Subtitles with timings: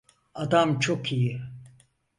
[0.35, 1.41] Adam çok iyi.